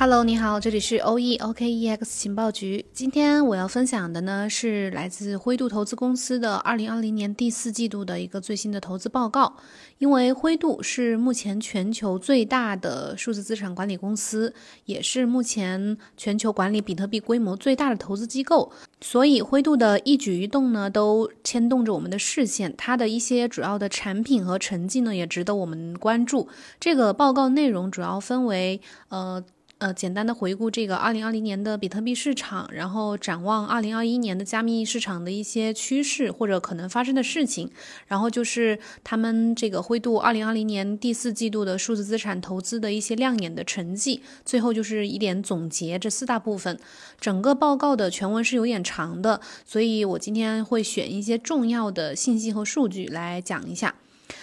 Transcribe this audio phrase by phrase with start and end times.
[0.00, 2.86] Hello，你好，这里是 OE OKEX 情报局。
[2.92, 9.56] 今天我要分享的呢是来自灰度投资公司的二零二零年第四季度的一个最新的投资报告。
[9.98, 14.54] 因为灰度是目前全球最大的数字资产管理公司，
[14.84, 18.70] 也是目前全球管理比特币规模最大的投资机构，
[19.00, 22.72] 所以灰度的一举一动呢都牵动着我们的视线。
[22.76, 26.46] 它的一些主要的产品和成绩呢也值得我们关注。
[26.78, 29.44] 这个报告内容主要分为呃。
[29.78, 37.70] 呃，简单的回顾这个二零二零年的比特币市场，然后展望二零二一年的加密市场的一些趋势或者可能发生的事情，
[38.08, 46.76] 然后就是他们这个灰度二零二零年第四季度的数字资产投资的一些亮眼的成绩，最后就是一点总结这四大部分。
[47.20, 53.94] 整个报告的全文是有点长的，所以我今天会选一些重要的信息和数据来讲一下。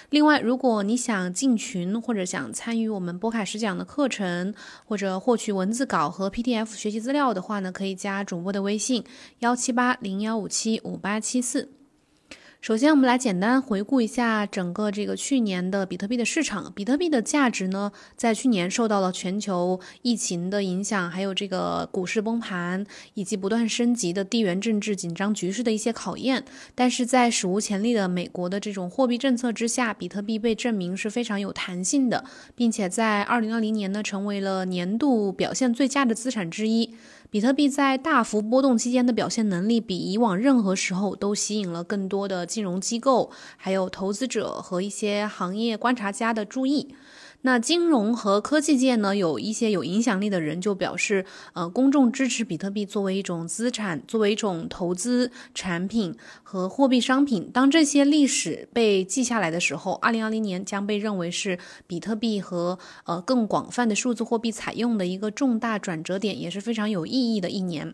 [0.09, 4.53] 另外，如果你想进群或者想参与我们波凯实讲的课程，
[4.85, 9.03] 或者获取文字稿和 PDF 学习资料的话呢，可以加主播的微信：
[9.39, 11.71] 幺七八零幺五七五八七四。
[12.65, 16.73] 首先，我们来简单回顾一下整个这个去年的比特币的市场。
[16.73, 26.43] 比特币的价值呢，在去年受到了全球疫情的影响，还有这个股市崩盘，以及不断升级的地缘政治紧张局势的一些考验。
[26.73, 36.95] 但是在史无前例的美国的这种货币政策之下，比特币被证明是非常有弹性的，并且在二零二零年呢，成为了年度表现最佳的资产之一。
[37.35, 46.95] 比特币在大幅波动期间的表现能力，比以往任何时候都吸引了更多的金融机构、还有投资者和一些行业观察家的注意。
[47.45, 57.47] 那金融和科技界呢，有一些有影响力的人就表示，呃，公众支持比特币作为一种资产，作为一种投资产品和货币商品。
[57.53, 67.93] 当这些历史被记下来的时候，二零二零年将被认为是比特币和呃更广泛的数字货币采用的一个重大转折点，也是非常有意义的一年。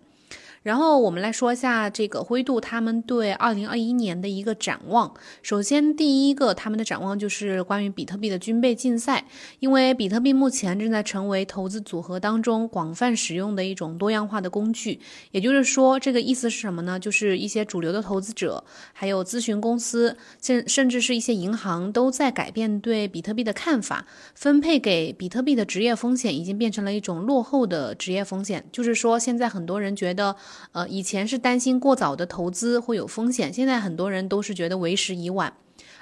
[0.64, 5.12] 然后我们来说一下这个灰度他们对二零二一年的一个展望。
[5.42, 9.26] 首先，第一个他们的展望就是关于比特币的军备竞赛，
[9.60, 15.00] 因为比特币目前正在成为投资组合当中广泛使用的一种多样化的工具。
[15.32, 17.00] 也就是说，这个意思是什么呢？
[17.00, 24.06] 就是一些主流的投资者，还有咨询公司，甚甚至是一些银行都在改变对比特币的看法。
[24.36, 28.64] 分配给比特币的职业风险已经变成了一种落后的职业风险。
[28.72, 30.36] 就是说，现在很多人觉得。
[30.72, 35.54] 呃，以前是担心过早的投资会有风险，现在很多人都是觉得为时已晚。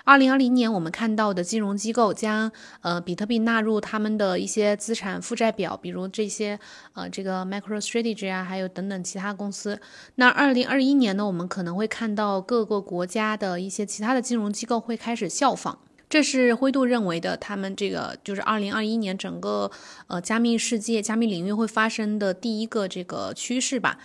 [0.06, 2.52] 二零二零年，我们看到的金融机构将
[2.82, 6.60] 呃比特币纳入他们的一些资产负债表，比如这些
[6.94, 9.80] 呃这个 MicroStrategy 啊，还有等等其他公司。
[10.16, 15.78] 那二零二一年呢，我们可能会看到各个国家的一些其他的金融机构会开始效仿。
[16.10, 19.70] 这是灰度认为的，他们这个就是二零二一年整个
[20.08, 24.00] 呃加密世界、加密领域会发生的第一个这个趋势吧。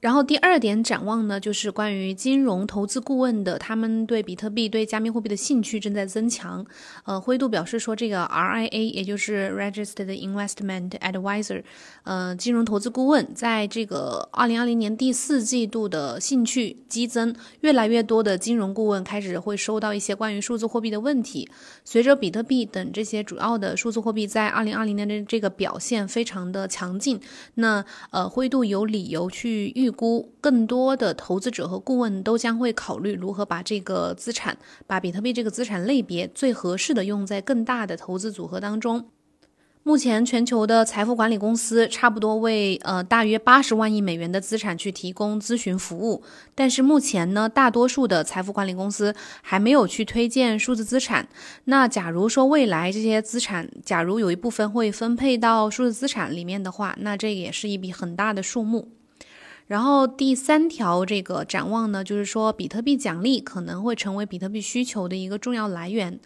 [0.00, 6.64] 然后第二点展望呢，就是关于金融投资顾问的，他们对比特币、对加密货币的兴趣正在增强。
[7.04, 11.64] 呃，灰度表示说，这个 RIA 也就是 Registered Investment Advisor，
[12.04, 21.50] 呃，金融投资顾问，在这个二零二零年第四季度的兴趣激增，越来越多的金融顾问开始会收到一些关于数字货币的问题。
[21.84, 27.18] 随着比特币等这些主要的数字货币在二零二零年的这个表现非常的强劲，
[27.54, 29.87] 那呃，灰度有理由去预。
[29.88, 39.06] 预估更多的投资者和顾问都将会考虑如何把这个资产，把比特币这个资产类别最合适的用在更大的投资组合当中。
[39.84, 46.22] 目前，全球的财富管理公司差不多为呃大约八十万亿美元的资产去提供咨询服务。
[46.54, 51.26] 但是目前呢，大多数的财富管理公司还没有去推荐数字资产。
[51.64, 58.97] 那假如说未来这些资产，假如有一部分会分配到数字资产里面的话，那这也是一笔很大的数目。
[59.68, 66.18] 然后第三条这个展望呢，就是说比特币奖励可能会成为比特币需求的一个重要来源。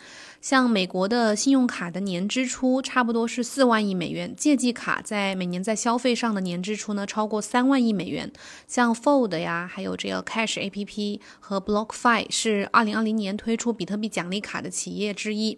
[0.42, 8.28] 像美国的信用卡的年支出差不多是四万亿美元，借记卡在每年在消费上的年支出呢超过三万亿美元。
[8.66, 15.56] 像 Fold 呀，还有这个 Cash APP 和 BlockFi 是二零二零年推出比特币奖励卡的企业之一。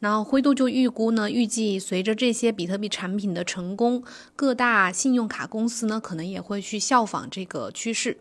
[0.00, 4.04] 然后灰度就预估呢，预计随着这些比特币产品的成功，
[4.36, 8.18] 各大信用卡公司呢可能也会去效仿这个趋势。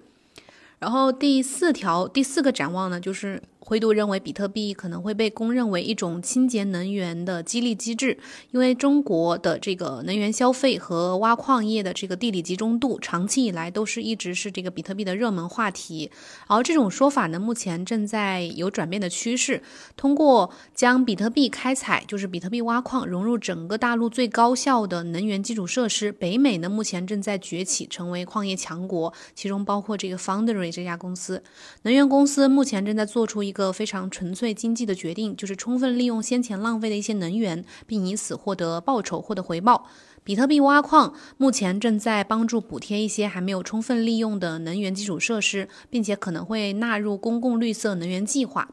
[0.79, 3.43] 然后第四条第四个展望呢，就是。
[3.67, 8.17] 灰度认为比特币可能会被公认为一种清洁能源的激励机制，
[8.51, 16.09] 因为中国的这个能源消费和挖矿业的这个地理集中度，长期以来都是一直是这个比特币的热门话题。
[16.47, 19.61] 而这种说法呢，目前正在有转变的趋势，
[19.97, 26.09] 通过将比特币开采，就是比特币挖矿融入整个大陆最高效的能源基础设施。
[26.13, 31.43] 北美呢，目前正在崛起，成为矿业强国，其中包括这个 Foundry 这家公司。
[31.81, 39.87] 能源公司目前正在做出一个非常纯粹经济的决定，就是充分利用先前浪费的一些能源，并以此获得报酬、获得回报。
[40.23, 48.69] 比特币挖矿目前正在帮助补贴一些还没有充分利用的能源基础设施，并且可能会纳入公共绿色能源计划。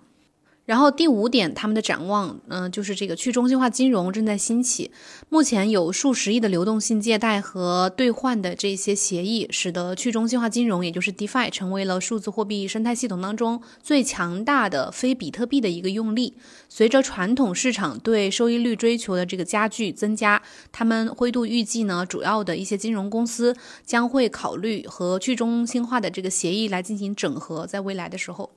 [0.66, 4.90] 然后第五点，他们的展望，嗯，就是这个去中心化金融正在兴起。
[5.28, 16.34] 目前有数十亿的流动性借贷和兑换的这些协议，使得去中心化金融，也就是 DeFi，成为了数字货币生态系统当中最强大的非比特币的一个用力。
[16.70, 20.40] 随着传统市场对收益率追求的这个加剧增加，
[20.72, 28.50] 他们灰度预计呢，主要的一些金融公司将会考虑和去中心化的这个协议来进行整合，在未来的时候。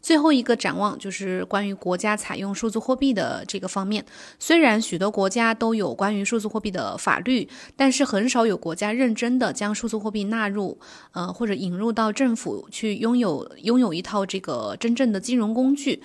[0.00, 4.04] 最后一个展望就是关于国家采用数字货币的这个方面。
[4.38, 10.78] 虽然许多国家都有关于数字货币的法律，但是很少有国家认真的将数字货币纳入，
[11.12, 16.02] 呃，或者引入到政府去拥有拥有一套这个真正的金融工具。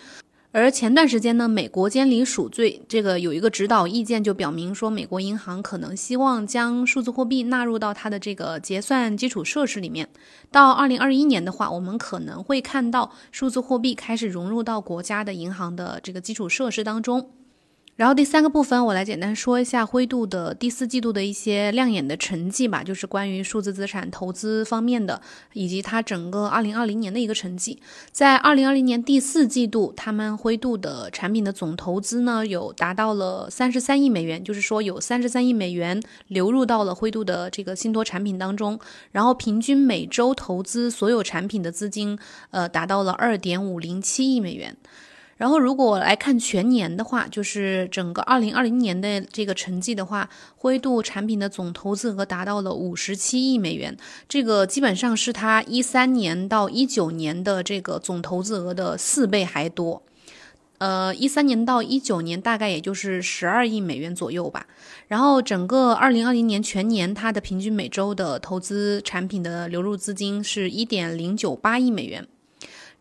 [0.56, 10.08] 而前段时间呢，美国监理署最这个有一个指导意见，就表明说，美国银行可能希望将数字货币纳入到它的这个结算基础设施里面。
[10.52, 17.32] 到二零二一年的话，我们可能会看到数字货币开始融入到国家的银行的这个基础设施当中。
[17.96, 25.22] 然后第三个部分，我来简单说一下灰度的第四季度的一些亮眼的成绩吧，就是关于数字资产投资方面的，
[25.54, 27.80] 以及它整个二零二零年的一个成绩。
[28.12, 38.80] 在二零二零年第四季度，他们灰度的产品的总投资呢，有达到了三十三亿美元，就是说有三十三亿美元流入到了灰度的这个信托产品当中，
[39.12, 42.18] 然后平均每周投资所有产品的资金，
[42.50, 44.76] 呃，达到了二点五零七亿美元。
[45.44, 53.98] 然后，如果来看全年的话，就是整个二零二零年的这个成绩的话，灰度产品的总投资额达到了五十七亿美元，
[54.30, 60.02] 这个基本上是它一三年到一九年的这个总投资额的四倍还多。
[60.78, 64.66] 呃，一三年到一九年大概也就是十二亿美元左右吧。
[65.10, 72.26] 然后，整个二零二零年全年，它的平均每周的投资产品的流入资金是一点零九八亿美元。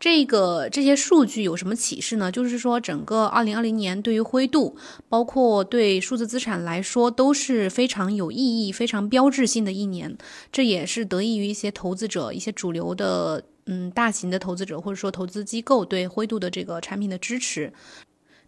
[0.03, 2.33] 这个这些数据有什么启示呢？
[2.33, 4.77] 就是说，整个二零二零年对于灰度，
[5.09, 10.19] 包括对数字资产来说，都是非常有意义、非常标志性的一年。
[10.51, 17.73] 这也是得益于一些投资者、一些主流的嗯大型的投资者或者说投资机构对灰度的这个产品的支持。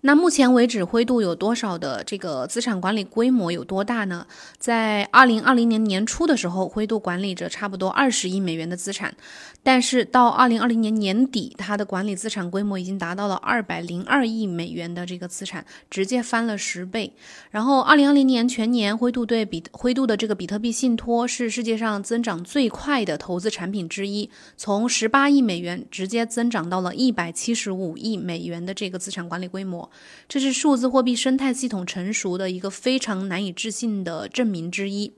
[0.06, 4.26] 那目前为止，灰度有多少的这个资产管理规模有多大呢？
[4.58, 9.14] 在二零二零年年初的时候，灰度管理着差不多二十亿美元的资产，
[9.62, 17.14] 但是到二零二零年年底，它的管理资产规模已经达到了二百零二亿美元的这个资产，直接翻了十倍。
[17.50, 24.28] 然后二零二零年全年，灰度对比灰度的这个比特币信托是世界上增长最快的投资产品之一，
[24.58, 29.90] 从十八亿美元直接增长到了一百七十五亿美元的这个资产管理规模。
[30.29, 35.14] 这是数字货币生态系统成熟的一个非常难以置信的证明之一。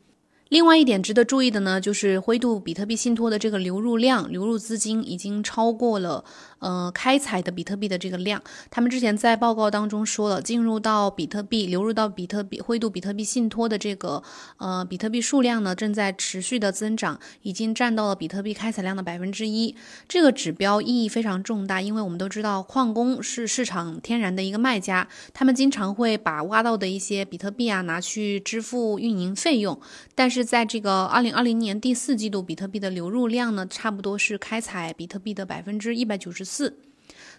[0.49, 6.25] 另外一点值得注意的呢，就是灰度比特币信托的这个流入量、流入资金已经超过了。
[6.59, 14.23] 呃，开采的比特币的这个量，他们之前在报告当中说了，进入到比特币、流入到比特币、灰度比特币信托的这个
[14.57, 19.77] 呃比特币数量呢，正在持续的增长，已经占到了比特币开采量的百分之一。
[20.09, 29.79] 这个指标意义非常重大，因为我们都知道矿工是市场天然的一个卖家，他们经常会把挖到的一些比特币啊拿去支付运营费用。
[30.15, 36.45] 但是是在这个二零二零年第四季度，比特币的流入量呢，差不多是开采比特币的百分之一百九十。
[36.45, 36.77] 四。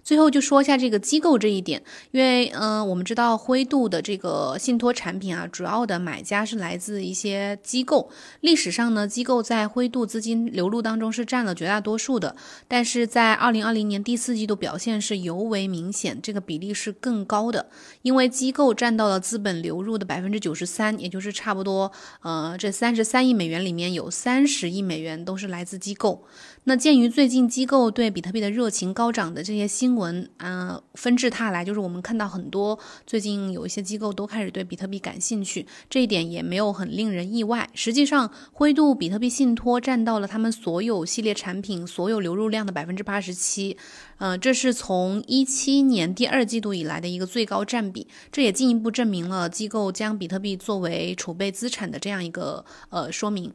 [0.04, 8.10] 最后就说一下这个机构这一点，因为嗯，我们知道灰度的这个信托产品啊，主要的买家是来自一些机构。
[8.42, 12.36] 历史上呢，机构在灰度资金流入当中是占了绝大多数的，
[12.68, 17.68] 但是在二零二零年第四季度表现是尤为明显，这个比例是更高的，
[18.02, 26.24] 因为机构占到了资本流入的百分之九十三，也就是差不多呃这三十三亿美元里面有三十亿美元都是来自机构。
[26.64, 37.70] 那鉴于最近机构对比特币的热情高涨的这些新新闻，嗯，纷至沓来，就是我们看到很多最近有一些机构都开始对比特币感兴趣，这一点也没有很令人意外。
[37.74, 43.78] 实际上，灰度比特币信托占到了他们所有系列产品所有流入量的百分之八十七。
[44.20, 53.54] 嗯，这是从一七年第二季度以来的一个最高占比，这也进一步证明了机构将比特币作为储备资产的这样一个呃说明。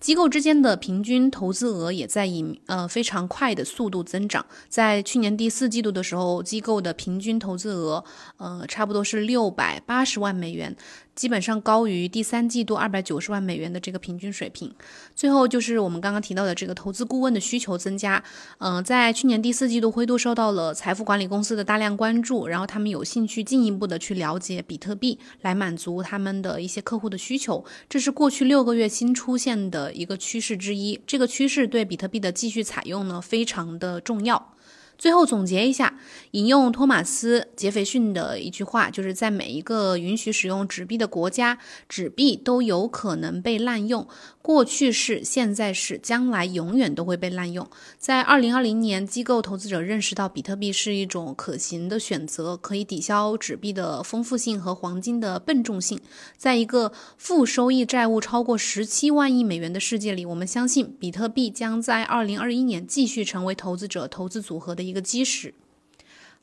[0.00, 8.04] 机构之间的平均投资额也在以呃非常快的速度增长，在去年第四季度的时候，机构的平均投资额
[8.36, 10.76] 呃差不多是六百八十万美元。
[11.14, 14.74] 基本上高于第三季度二百九十万美元的这个平均水平。
[15.14, 18.20] 最后就是我们刚刚提到的这个投资顾问的需求增加。
[18.58, 27.64] 嗯，在去年第四季度，灰度受到了财富管理公司的大量关注，然后他们有兴趣进一步的去了解比特币，来满足他们的一些客户的需求。
[27.88, 31.00] 这是过去六个月新出现的一个趋势之一。
[31.06, 34.53] 这个趋势对比特币的继续采用呢，非常的重要。
[34.96, 35.98] 最后总结一下，
[36.30, 41.58] 引用托马斯·杰斐逊的一句话，就是在每一个允许使用纸币的国家，
[41.88, 44.06] 纸币都有可能被滥用。
[44.44, 47.66] 过去是，现在是，将来永远都会被滥用。
[47.96, 55.98] 在二零二零年，机构投资者认识到比特币是一种可行的选择，可以抵消纸币的丰富性和黄金的笨重性。
[56.36, 65.54] 在一个负收益债务超过十七万亿美元的世界里，我们相信比特币将在二零二一年继续成为投资者投资组合的一个基石。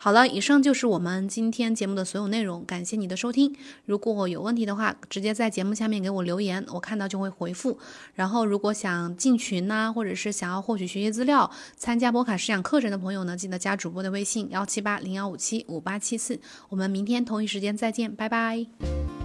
[0.04, 3.56] 好了，以上就是我们今天节目的所有内容，感谢你的收听。
[3.86, 7.78] 如果有问题的话，直接在节目下面给我留言，我看到就会回复。
[8.16, 16.40] 然后，如果想进群呢，或者是想要获取学习资料、参加波卡试讲课程的朋友呢，记得加主播的微信幺七八零幺五七五八七四。
[16.70, 19.21] 我们明天同一时间再见，拜拜。